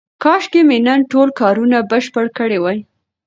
[0.23, 2.79] کاشکې مې نن ټول کارونه بشپړ کړي وای.